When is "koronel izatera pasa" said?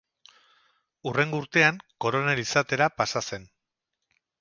2.07-3.27